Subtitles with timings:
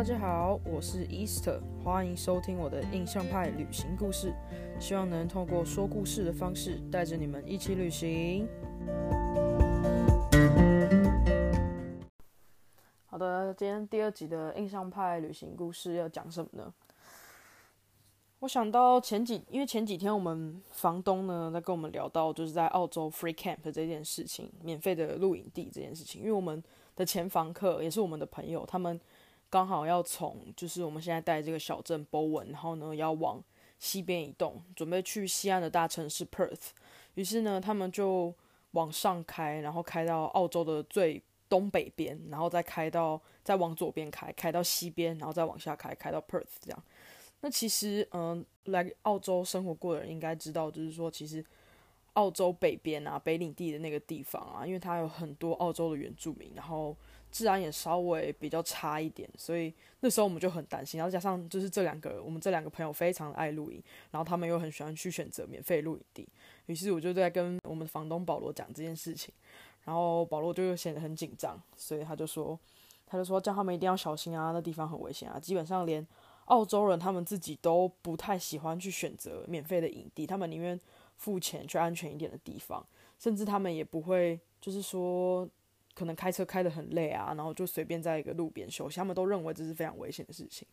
[0.00, 4.34] 大家好，我是 Easter，欢迎收听我的印象派旅行故事，
[4.80, 8.48] 希望能透过说故事的方式，带着你们一起旅行。
[13.04, 16.72] 好的，今天第二集的印象派旅行故事要讲什么呢？
[18.38, 26.64] 我想到前几，因为前几天我们房东呢在跟我们聊到，就是在澳洲 free camp 这件事情，免费的露营地这件事情，因为我们
[26.96, 28.98] 的前房客也是我们的朋友，他们
[29.50, 33.42] 刚好要从就是我们现在待这个小镇 Bowen，然后呢要往
[33.78, 36.68] 西边移动，准备去西岸的大城市 Perth，
[37.14, 38.32] 于是呢他们就
[38.70, 46.82] 往上开，然后开到澳洲的最东北边，然后再开到再往左边开，开到西边，然后再往下开，开到 Perth 这样。
[47.40, 51.44] 那其实，嗯，来澳洲生活过的人应该知道，就是说，其实
[52.12, 56.94] 澳洲北边啊，北领地的那个地方啊，因为它有很多澳洲的原住民，然后
[57.30, 60.98] 治安也稍微比较差一点，所以那时候我们就很担心。
[60.98, 66.28] 然后加上就是这两个，我们这两个朋友非常爱露营，然后他们又很喜欢去选择免费露营地，
[66.66, 69.32] 于是我就在跟我们房东保罗讲这件事情，
[69.84, 72.58] 然后保罗就显得很紧张，所以他就说，
[73.06, 76.06] 他就说叫他们一定要小心啊，那地方很危险啊，基本上连。
[76.46, 80.76] 澳洲人他们自己都不太喜欢去选择免费的营地，他们宁愿
[81.16, 82.84] 付钱去安全一点的地方，
[83.20, 85.48] 甚至他们也不会就是说
[86.00, 90.66] 可能开车开得很累啊，然后就随便在一个路边休息，他们都认为这是非常危险的事情。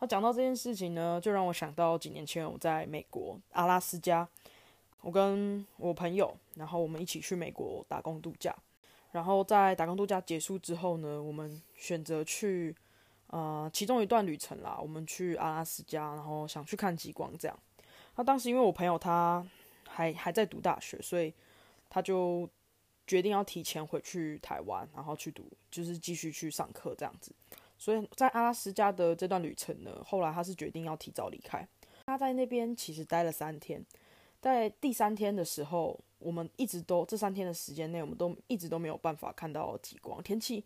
[0.00, 4.28] 那讲到这件事情呢，就让我想到几年前我在美国阿拉斯加，
[5.02, 8.52] 我跟我朋友，然后我们一起去美国打工度假，
[9.12, 12.74] 然后在打工度假结束之后呢，我们选择去。
[13.28, 17.58] 呃，其中一段旅程啦，我们去阿拉斯加，然后想去看极光这样。
[18.14, 19.44] 那当时因为我朋友他
[19.88, 21.34] 还还在读大学，所以
[21.90, 22.48] 他就
[23.06, 27.32] 决定要提前回去台湾，然后去读，就是继续去上课这样子。
[27.78, 31.66] 所以在阿拉斯加的这段旅程呢，后来他是决定要提早离开。
[32.06, 33.84] 他在那边其实待了三天，
[34.40, 40.64] 在第三天的时候，我们一直都这三天的时间内，我们都一直都没有办法看到极光，天气。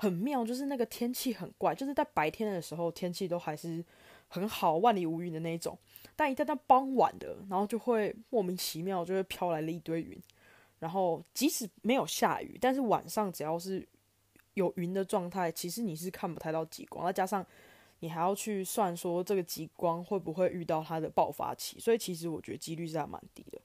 [0.00, 3.84] 很妙，就是那个天气很怪，就是在白天的时候天气都还是
[4.28, 5.76] 很好，万里无云的那种，
[6.14, 10.16] 但一旦到傍晚的，然后就会莫名其妙就会飘来了一堆云，
[10.78, 13.86] 然后即使没有下雨，但是晚上只要是
[14.54, 17.44] 有云的状态，其实你是看不太到极光，再加上
[18.00, 23.60] 你还要去算说这个极光会不会遇到它的爆发期，所以其实我觉得几率是还蛮低的。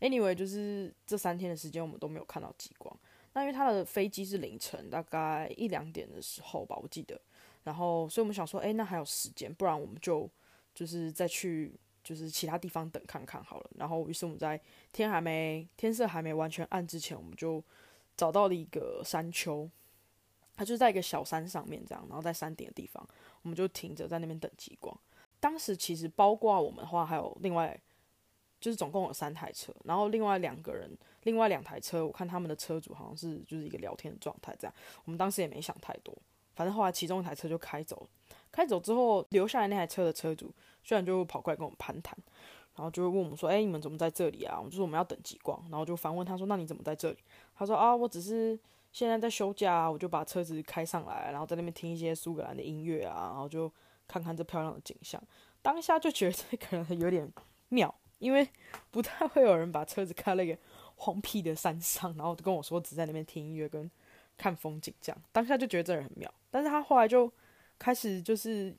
[0.00, 2.94] Anyway，就是这三天的时间我们都没有看到极光。
[3.32, 7.20] 那因为他的飞机是凌晨大概一两点的时候吧，我记得。
[7.64, 10.28] 然后，所以我们想说，哎，那还有时间，不然我们就
[10.74, 11.72] 就是再去
[12.08, 13.70] 就是其他地方等看看好了。
[13.76, 14.58] 然后，于是我们在
[14.92, 17.62] 天还没天色还没完全暗之前，我们就
[18.16, 19.68] 找到了一个山丘，
[20.56, 23.06] 它就在一个小山上面这样，然后在山顶的地方，
[23.42, 24.98] 我们就停着在那边等极光。
[25.38, 27.78] 当时其实包括我们的话，还有另外
[28.60, 30.96] 就是总共有三台车，然后另外两个人。
[31.24, 34.74] 另外两台车，我看他们的车主好像是就是一个聊天的状态，这样。
[35.04, 36.16] 我们当时也没想太多，
[36.54, 38.08] 反正后来其中一台车就开走了。
[38.50, 42.16] 开走之后，留下来那台车的车主居然就跑过来跟我们攀谈，
[42.76, 47.18] 然后就会问我们说：“哎，你们怎么在这里啊？”我们就说我们要等极光，然后就反问他说：“那你怎么在这里？”
[47.56, 48.58] 他说：“啊，我只是
[48.92, 53.70] 现在在休假，我就把车子开上来，然后在那边听一些苏格兰的音乐啊，然后就
[54.06, 55.22] 看看这漂亮的景象。”
[55.62, 57.30] 当下就觉得这个人有点
[57.68, 58.48] 妙，因为
[58.90, 60.58] 不太会有人把车子开了一个。
[61.00, 63.88] 荒僻的山上，然后就跟我说只在那边听音乐跟
[64.36, 66.28] 看风景，这样当下就觉得这人很妙。
[66.50, 67.32] 但是他后来就
[67.78, 68.74] 开始就是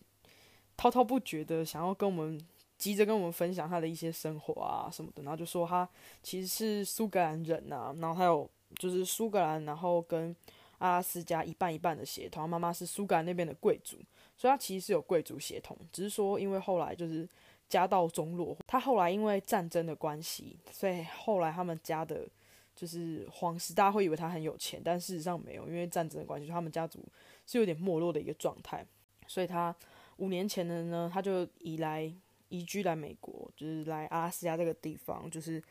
[0.76, 2.40] 滔滔不绝的想要跟我们
[2.78, 5.88] 急着跟我们分享他的一些生活啊什么的，然后就说他
[6.22, 10.36] 其实是苏格兰人呐，然后还有就是苏格兰，然后跟
[10.78, 13.98] 阿拉斯加一半一半的协同，妈妈是苏格兰那边的贵族，
[14.38, 17.28] 所以他其实是有贵族协同，只是说因为后来就是。
[17.70, 22.28] 家道中落，他后来因为战争的关系，所以后来他们家的，
[22.76, 27.00] 就是皇室，大家会以为他很有钱，但事实上没有，因为战争的关系，他们家族
[27.46, 28.84] 是有点没落的一个状态。
[29.30, 29.74] 所以他
[30.18, 32.14] 五年前的呢，他就移来
[32.50, 35.64] 移居来美国，就是来阿拉斯加这个地方，就是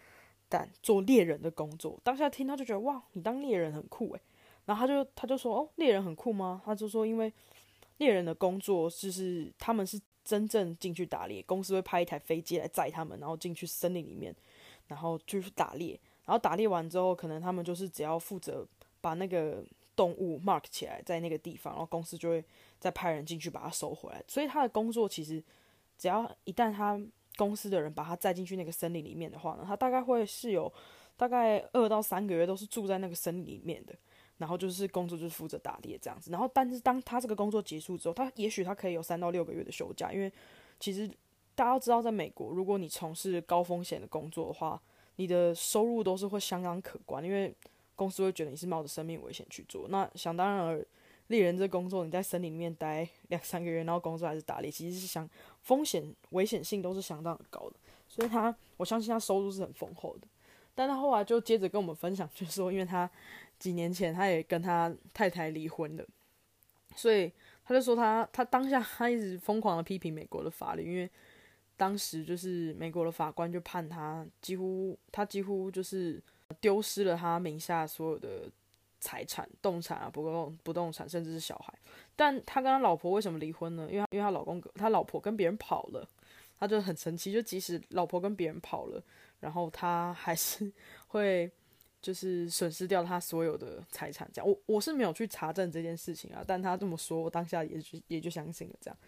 [0.48, 2.00] 但做猎人的工作。
[2.02, 4.20] 当下听他就觉得哇，你当猎人很酷诶。
[4.64, 6.62] 然后他就他就说哦，猎人很酷吗？
[6.64, 7.30] 他就说因为
[7.98, 10.00] 猎人的工作就是他们是。
[10.24, 14.36] 真正进去打猎，公司会派一台飞机来载他们，然后进去森林里面，
[14.86, 15.98] 然后就去打猎。
[16.26, 18.68] 然后打猎完之后，可能他们就是只要负责
[19.00, 19.64] 把那个
[19.98, 22.44] 动物 mark 起来在那个地方，然后公司就会
[22.78, 24.22] 再派人进去把它收回来。
[24.28, 25.42] 所以他的工作其实，
[25.98, 26.96] 只要一旦他
[27.36, 30.72] 公司的人把他载进去那个森林里面的话呢，他大概会是有
[31.16, 33.92] 大概二到三个月都是住在那个森林里面的。
[34.38, 36.30] 然后就是工作就是负责打猎这样子。
[36.30, 40.32] 然后但是当他这个工作结束之后，他也许他可以有三到六个月的休假，因为
[40.78, 41.10] 其实
[41.56, 44.80] 大家都知道，在美国，如果你从事高风险的工作的话，
[45.16, 47.52] 你的收入都是会相当可观，因为
[47.98, 49.88] 公司会觉得你是冒着生命危险去做。
[49.88, 50.86] 那想当然而
[51.26, 55.28] 猎人这工作，你在森林里面待 两三个月，然后工作还是打猎，其实是相
[55.62, 57.76] 风险危险性都是相当的高的。
[58.08, 60.28] 所以他我相信他收入是很丰厚的。
[60.74, 63.10] 但他后来就接着跟我们分享，就是说，因为他
[63.58, 66.06] 几年前他也跟他太太离婚了，
[66.94, 67.32] 所以
[67.64, 71.10] 他就说他他当下他一直疯狂的批评美国的法律，因为
[71.76, 76.22] 当时就是美国的法官就判他几乎他几乎就是
[76.60, 78.50] 丢失了他名下所有的
[79.00, 81.72] 财产、动产啊、不动不动产，甚至是小孩。
[82.16, 83.88] 但他跟他老婆为什么离婚呢？
[83.90, 86.08] 因为因为他老公他老婆跟别人跑了，
[86.58, 89.02] 他就很生气，就即使老婆跟别人跑了。
[89.40, 90.72] 然后他还是
[91.06, 91.48] 会
[92.02, 98.98] 就是损失掉他所有的财产，这样我我是没有去查证这件事情啊，但他这么说，我当下也就也就相信了这样。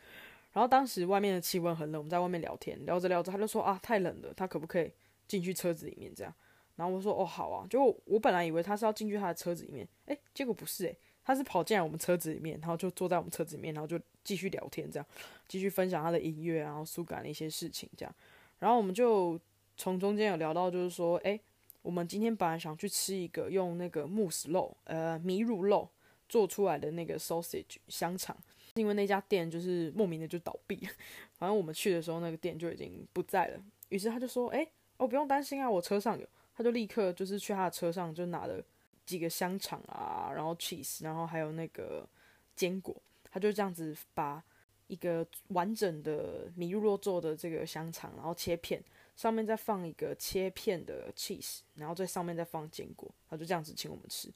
[0.53, 4.93] 然后当时外面的气温很冷，我们在外面聊天，聊着聊着他就说啊太冷了，他可不可以
[5.27, 6.33] 进去车子里面这样？
[6.81, 15.07] 然后我说哦好啊，就我本来以为他是要进去他的车子里面，诶，结果不是诶，他是跑进来我们车子里面，然后就坐在我们车子里面，然后就继续聊天这样，
[15.47, 18.15] 继续分享他的音乐，然后苏格兰的一些事情这样，
[18.59, 19.39] 然后我们就。
[19.77, 21.41] 从中间有聊到，就是说，哎，
[21.81, 25.89] 我们今天本来想去吃一个用那个慕斯肉，呃，米乳肉
[26.29, 28.37] 做出来的那个 sausage 香肠，
[28.75, 30.87] 因为那家店就是莫名的就倒闭，
[31.33, 33.63] 反正我们去的时候那个店就已经不在了。
[33.89, 36.29] 于是他就说，哎，哦，不用担心啊，我车上有。
[36.61, 38.63] 他就立刻就是去他的车上就拿了
[39.07, 42.07] 几个香肠啊，然后 cheese，然后还有那个
[42.55, 42.95] 坚果，
[43.31, 44.45] 他就这样子把
[44.87, 48.85] 一个完整的米露做的这个香肠，然后切片。
[49.17, 54.31] 上面再放一个切片的 cheese，然后在上面再放坚果，他就这样子请我们吃。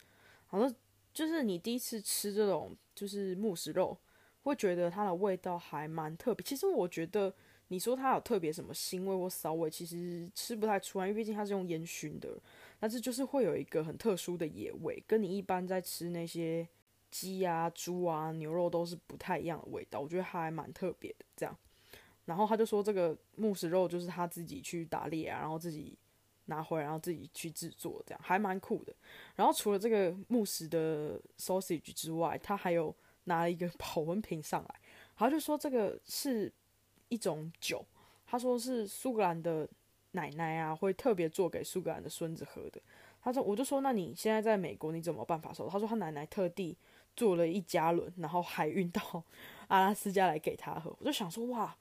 [0.46, 0.74] 好像
[1.12, 3.94] 就是你第一次吃这种就是慕斯肉，
[4.44, 6.42] 会觉得它的味道还蛮特别。
[6.42, 7.34] 其实我觉得
[7.68, 12.38] 你说它有特别什么腥味或骚味，其实吃不太出来，因为毕竟它是用烟熏的。
[12.78, 16.68] 但是就是会有一个很特殊的野味，跟你一般在吃那些
[17.10, 20.00] 鸡啊、猪啊、牛肉都是不太一样的味道。
[20.00, 21.56] 我觉得还蛮特别的，这样。
[22.26, 25.96] 然后他就说，这个慕斯肉就是他自己去打猎啊，然后自己
[26.46, 28.94] 拿回来，然后自己去制作，这样还蛮酷的。
[29.34, 32.94] 然后除了这个慕斯的 sausage 之外，他还有
[33.24, 34.80] 拿了一个 保温瓶上来，
[35.16, 36.52] 然后就说这个是
[37.08, 37.84] 一种酒，
[38.26, 39.68] 他说是苏格兰的
[40.12, 42.80] 奶奶啊会特别做给苏格兰的孙子喝的。
[43.22, 45.68] 他说，我就说那你现在在美国你怎么办法收？
[45.68, 46.76] 他说他奶奶特地
[47.16, 49.22] 做了一加仑，然后海运到
[49.68, 50.94] 阿拉斯加来给他喝。
[50.98, 51.76] 我就想说哇。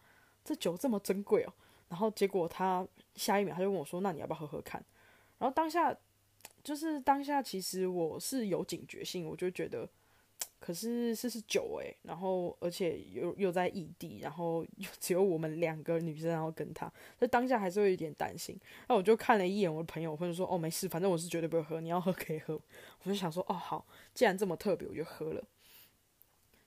[0.45, 1.53] 这酒这么珍贵哦，
[1.87, 2.85] 然后结果他
[3.15, 4.83] 下一秒他就问我说：“那你要不要喝喝看？”
[5.39, 5.95] 然后当下
[6.61, 9.87] 就是当下，其实我是有警觉性，我就觉得，
[10.65, 16.87] 可是是是酒诶，然后而且又又在异地，然后又 只有我们两个女生，然后跟他，
[17.19, 18.57] 所以当下还是会有点担心。
[18.87, 22.57] 那我就看了一眼我的朋友，或者说：“哦，没事，反正我是绝对不会喝，你要喝可以喝。”
[23.03, 25.43] 我就想说：“哦，好，既然这么特别，我就喝了。”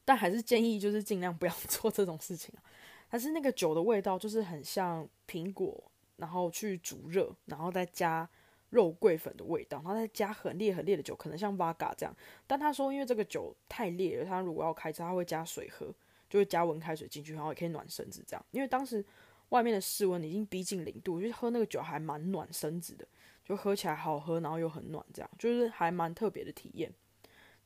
[0.05, 2.61] 但还是建议就是尽量不要 做这种事情啊。
[3.09, 8.29] 但是那个酒的味道就是很像苹果，然后去煮热，然后再加
[8.71, 12.15] 肉桂粉的味道，然后再加很烈很烈的酒，可能像 Vaga 这样。
[12.47, 15.87] 但他说，因为这个酒太烈了，他如果要开车，他会加水喝，
[16.29, 18.47] 就会加温开水进去，然后也可以暖身子这样。
[18.51, 19.05] 因为当时
[19.51, 23.07] 外面的室温已经逼近零度，我觉得喝那个酒还蛮暖身子的，
[23.45, 26.93] 就喝起来好喝，然后又很暖，这样就是还蛮特别的体验。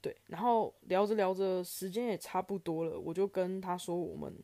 [0.00, 4.34] 对，然后聊着聊着，时间也差不多了，我就跟他说我们。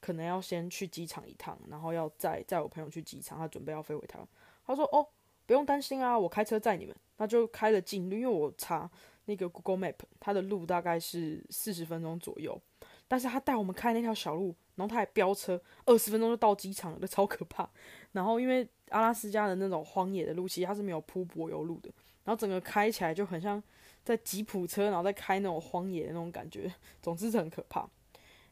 [0.00, 4.28] 可能要先去机场一趟，然后要载载我朋友去机场，他准备要飞回台湾。
[4.66, 5.08] 他说：“哦，
[5.46, 8.90] 不用担心啊，我开车载你们。”那就开了近路，因为我查
[9.26, 12.60] 那个 Google Map，它的路大概是四十分钟左右。
[13.06, 17.68] 但是他带我们开那条小路，然后他还飙车，二十分钟就到机场了，超可怕。
[18.12, 21.90] 然后因为阿拉斯加的那种荒野的路，其实它是没有铺柏油路的，
[22.24, 23.62] 然后整个开起来就很像
[24.02, 27.88] 在吉普车，然后再开那种荒野的那种感觉， 总之是很可怕。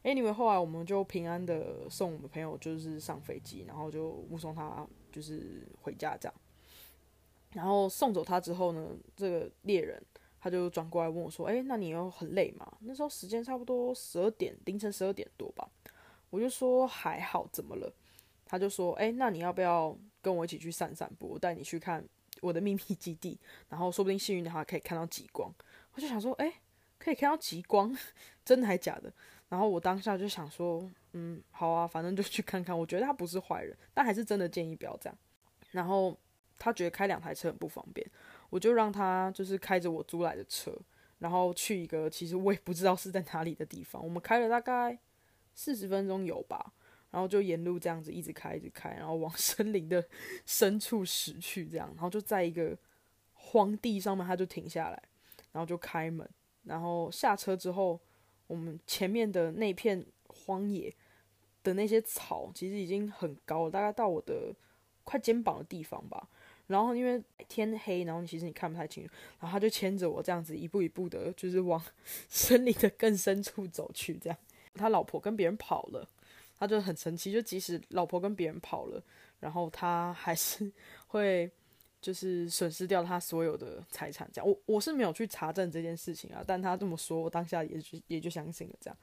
[0.03, 6.35] Anyway，后来我们就平安的送我们朋友就是上飞机，然后就目送他就是回家这样。
[7.53, 10.01] 然后送走他之后呢，这个猎人
[10.39, 15.69] 他就转过来问我说：“哎，那你有很累吗？”那时候时间差不多十二点，凌晨十二点多吧。
[16.29, 17.93] 我就说还好，怎么了？
[18.45, 21.27] 他就说：“哎，那你要不要跟我一起去散散步？
[21.27, 22.03] 我带你去看
[22.41, 25.53] 我的秘密基地，然后说不定幸运的话可以看到极光。”
[25.93, 26.53] 我就想说：“哎，
[26.97, 27.95] 可以看到极光，
[28.43, 29.13] 真的还假的？”
[29.49, 32.77] 然后我当下就想说，嗯，好啊，反正就去看看。
[32.77, 35.15] 我觉得他不是坏人，但还是真的建议不要这样。
[35.71, 36.17] 然后
[36.63, 38.09] 他觉得开两台车很不方便，
[38.49, 40.73] 我就让他就是开着我租来的车，
[41.19, 44.01] 然后去一个其实我也不知道是在哪里的地方。
[44.01, 44.97] 我们开了大概
[45.53, 46.71] 四十分钟有吧，
[47.11, 50.07] 然后就沿路这样子一直开一直开，然后往 森林的
[50.45, 52.77] 深处驶去，这样，然后就在一个
[53.33, 55.03] 荒地上面，他就停下来，
[55.51, 56.25] 然后就开门，
[56.63, 57.99] 然后下车之后，
[58.47, 60.95] 我们前面的那片荒野
[61.61, 64.55] 的那些草其实已经很高了，大概到我的
[65.03, 66.29] 快肩膀的地方吧。
[66.67, 71.83] 然后因为天黑，然后其实你看不太清楚，然后他就牵着我这样子一步一步的，就是往
[72.29, 74.15] 森林的更深处走去。
[74.17, 74.37] 这样，
[74.73, 76.07] 他老婆跟别人跑了，
[76.57, 79.03] 他就很生气，就即使老婆跟别人跑了，
[79.39, 80.71] 然后他还是
[81.07, 81.51] 会
[82.01, 84.29] 就是损失掉他所有的财产。
[84.31, 88.97] 这样，我我是没有去查证这件事情啊，但他这么说，我当下也就也就相信了这样。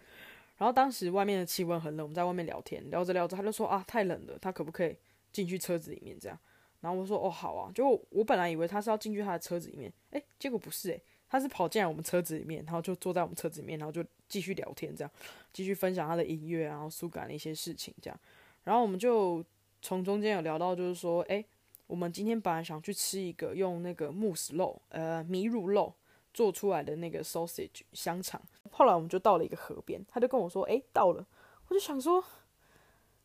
[0.56, 4.96] 然后当时外面的气温很冷，我们在外面聊天，聊着聊着，他就说啊太冷了，他可不可以
[5.32, 6.38] 进去车子里面这样？
[6.80, 15.10] 然后我说哦好啊，就我本来以为他是要进去他的车子里面，诶，结果不是诶，他是跑进来我们车子里面，然后就坐在我们车子里面，然后就继续聊天，这样
[15.52, 18.18] 继续分享他的音乐，然后苏感的一些事情，这样，
[18.64, 19.44] 然后我们就
[19.82, 21.44] 从中间有聊到，就是说，诶，
[21.86, 25.92] 我们今天本来想去吃一个用那个慕斯肉，呃，米乳肉
[26.32, 31.26] 做出来的那个 sausage 香肠，后来我们就到了一个河边，他就跟我说，诶，到了，
[31.68, 32.24] 我就想说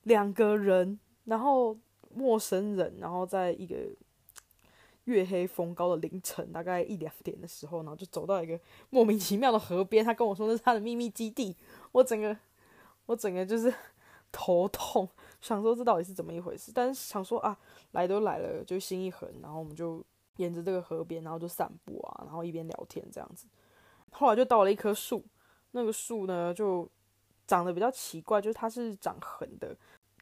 [0.03, 1.77] 两个人，然后。
[2.15, 3.75] 陌生人，然后在一个
[5.03, 10.03] 月黑风高的凌晨，大概一两点的时候，然后就走到一个莫名其妙的河边。
[10.03, 11.55] 他跟我说那是他的秘密基地，
[11.91, 12.36] 我整个
[13.05, 13.72] 我整个就是
[14.31, 15.07] 头痛，
[15.41, 16.72] 想说这到底是怎么一回事。
[16.74, 17.55] 但是想说啊，
[17.91, 20.03] 来都来了，就心一横，然后我们就
[20.38, 23.45] 沿着这个河边，然后就散步啊，然后一边聊天这样子。
[24.12, 25.24] 后来就到了一棵树，
[25.72, 26.89] 那个树呢就
[27.45, 29.75] 长得比较奇怪，就是它是长横的。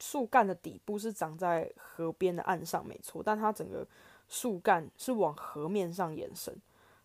[0.03, 3.87] 树干的底部是长在河边的岸上，没错，但它整个
[4.27, 6.53] 树干是往河面上延伸。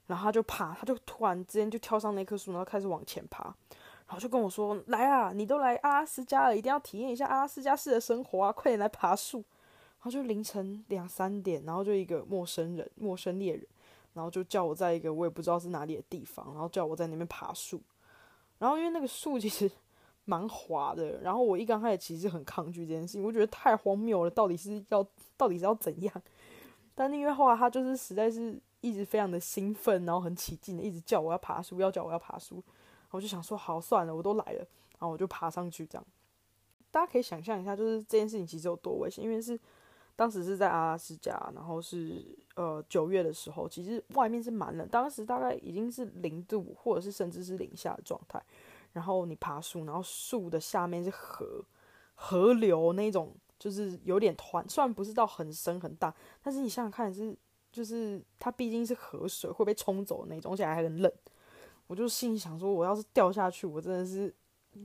[0.08, 9.38] 然后他就爬，他就突然之间就跳上那棵树，然后开始往前爬，然后就跟我说：“来啊，你都来阿拉斯加了，一定要体验一下阿拉斯加式的生活啊，快点来爬树。”
[10.00, 13.64] 然后就凌晨两三点，然后就一个陌生人、陌生猎人，
[14.14, 17.80] 然后就叫我在一个我也不知道是哪里的地方，然后叫我在那边爬树。
[18.58, 19.70] 然后因为那个树其实。
[20.28, 25.02] 蛮滑的，然后我一刚开始其实很抗拒这件事情，我觉得太荒谬了，到底是要
[25.38, 26.22] 到底是要怎样？
[26.94, 32.62] 但因为后来他就是实在是一直非常的兴奋，然后很起劲的一直叫我要爬树，要叫我要爬树，
[33.10, 36.06] 我就想说好算了，我都来了，然后我就爬上去这样。
[36.90, 39.58] 大家可以想象一下，就是这件事情其实有多危险，因为是
[40.14, 48.42] 当时是在阿拉斯加，然后是呃九月的时候，其实外面是蛮冷，当时大概已经是零度或者是甚至是零下的状态。
[48.98, 51.64] 然后你爬树，然后树的下面是河，
[52.16, 56.12] 河流那种，就是有点湍，虽然不是到很深很大，
[56.42, 57.38] 但是你想想看，是
[57.70, 61.12] 就是它毕竟是河水会被冲走的那种，而且还很冷。
[61.86, 64.34] 我就心想说，我要是掉下去，我真的是，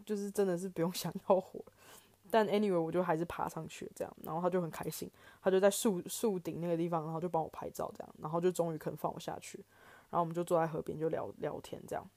[0.06, 1.60] 就是真的是不用 想要活。
[2.30, 5.10] 但 anyway，我就还是爬上去了，这样，然后他就很开心，
[5.42, 9.58] 他就在树树顶那个地方，然后就帮我拍照，这样，然后就终于肯放我下去，
[10.12, 12.08] 然后我们就坐在河边就聊聊天，这样。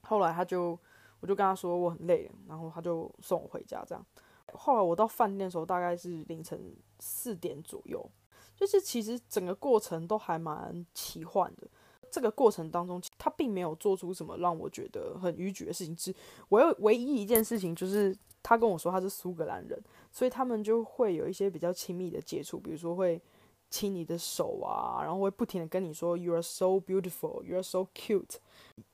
[0.00, 0.78] 后来他就。
[1.26, 3.84] 我就跟他说我很累，然后他就送我回家。
[3.84, 4.06] 这样，
[4.52, 8.08] 后来我到饭店的时候大概是凌晨四点左右。
[8.54, 11.66] 就是其实整个过程都还蛮奇幻的。
[12.10, 15.94] 这个过程当中，他并没有做出什么让我觉得很逾矩的事情。
[15.96, 16.14] 只
[16.50, 19.78] 唯唯一一件事情就是他跟我说他是苏格兰人，
[20.12, 23.20] 所以他们就会有一些比较亲密的接触，比如说会
[23.70, 28.36] 亲你的手啊，然后会不停的跟你说 “You are so beautiful, you are so cute”，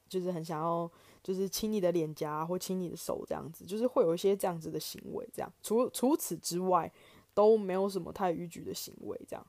[0.08, 0.90] 就是很想要。
[1.22, 6.92] 就是亲你的脸颊或亲你的手这样子，就是会有一些这样子的行为，这样除除此之外
[7.32, 9.46] 都没有什么太逾矩的行为，这样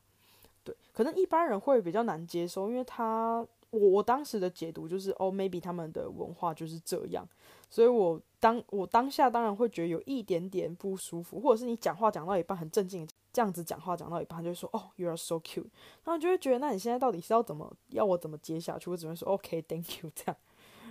[0.62, 7.26] 对，可能一般人会比较难接受，因为他我我当时的解读就是哦，maybe 他们的文化就是这样，
[7.68, 15.66] 所以我当我当下当然会觉得有一点点不舒服，或者是你讲话讲到一半很正经，这样子讲话讲到一半就说哦，you are so cute，
[16.04, 18.88] 然后就会觉得那你现在到底是要怎么要我怎么接下去？
[18.90, 20.36] 我只会说 OK，thank you 这样。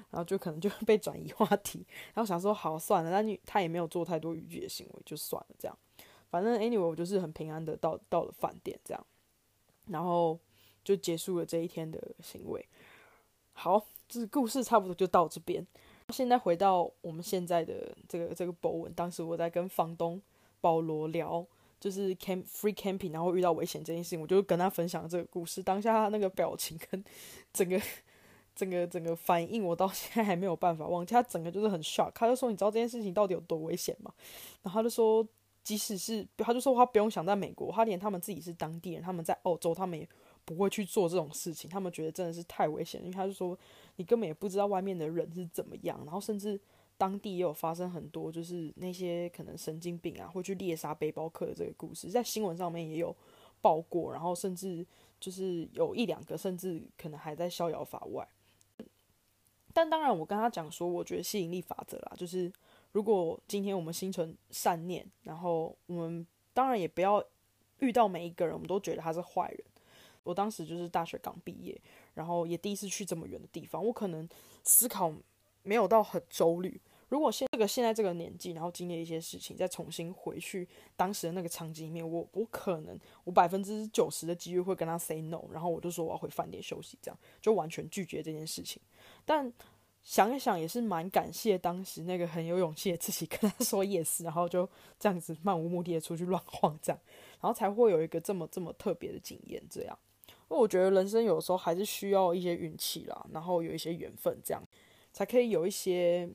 [0.09, 5.75] 然后就可能就被转移话题，然后想说好算了，那你他也没有做太多逾矩的行为，就算了这样。
[6.29, 9.05] 反正 anyway 我就是很平安的到到了饭店这样，
[9.87, 10.37] 然后
[10.83, 12.65] 就结束了这一天的行为。
[13.53, 15.65] 好，这故事差不多就到这边。
[16.09, 20.21] 现在回到我们现在的这个这个博文，当时我在跟房东
[20.59, 21.45] 保罗聊，
[21.79, 25.63] 就是 camp free camping，然后遇到危险这件事情，我就跟他分享这个故事。
[25.63, 27.03] 当下他那个表情跟
[27.51, 27.81] 整个。
[28.55, 34.13] 整个整个反应我到现在还没有办法忘记，他整个就是很 shock，他就说你知道这件事情到底有多危险吗？
[34.61, 35.27] 然后他就说
[35.63, 40.07] 即使是，他就说他不用想在美国，他连他们自己是当地人，他们在澳洲，他们也
[40.45, 43.57] 不会去做这种事情，他们觉得真的是太危险，因为他就说
[43.95, 46.59] 你根本也不知道外面的人是怎么样，然后甚至
[46.97, 53.15] 当地也有发生很多就是那些可能神经病啊会去猎杀背包客的这个故事，在新闻上面也有
[53.61, 54.85] 报过，然后甚至
[55.19, 58.27] 就是有一两个甚至可能还在逍遥法外。
[59.73, 62.51] 但当然，我跟他讲说，我觉得吸引力法则啦，就是
[62.91, 67.23] 如果今天我们心存善念，然后我们当然也不要
[67.79, 69.63] 遇到每一个人，我们都觉得他是坏人。
[70.23, 71.79] 我当时就是大学刚毕业，
[72.13, 74.27] 然后也第一次去这么远的地方，我可能
[74.63, 75.13] 思考
[75.61, 76.81] 没有到很周虑。
[77.09, 88.81] 如果现这个现在这个年纪，然后经历一些事情，再重新回去当时的那个场景里面，我我可能我百分之九十的几率会跟他 say no，然后我就说我要回饭店休息，这样就完全拒绝这件事情。
[89.25, 89.53] 但
[90.01, 94.67] 想一想，也是蛮感谢当时那个很有勇气的自己跟他说 yes，然后就
[94.99, 96.99] 这样子漫无目的的出去乱晃，这样，
[97.41, 99.99] 然后才会有一个这么这么特别的经验，这样。
[100.49, 104.63] 因为我觉得人生有时候还是需要一些运气啦，然后有一些缘分，这样
[105.11, 106.29] 才可以有一些。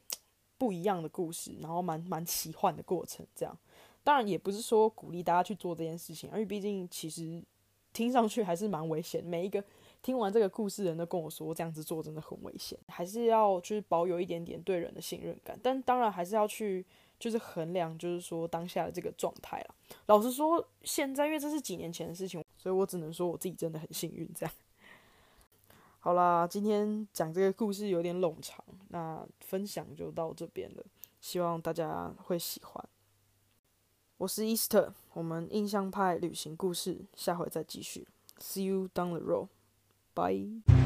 [0.61, 3.57] 不一样的故事，然后蛮蛮奇幻的过程，这样
[4.03, 7.41] 当然也不是说鼓励大家去做这件事情，因为毕竟其实
[7.93, 9.25] 听上去还是蛮危险。
[9.25, 9.63] 每一个
[10.03, 15.57] 听完这个故事的人都跟我说，这样子做真的很危险，还是要就是保有一点点对人的信任感。
[15.63, 16.85] 但当然还是要去
[17.21, 19.75] 就是衡量，就是说当下的这个状态啦。
[20.07, 24.55] 老实说，现在因为这是几年前的事情，所以我只能说我自己真的很幸运，这样。
[26.01, 30.85] 好啦，今天讲这个故事有点冗长，那分享就到这边了，
[31.19, 32.85] 希望大家会喜欢。
[34.19, 38.07] 我是 Easter，我们印象派旅行故事下回再继续
[38.39, 40.78] ，See you down the road，bye。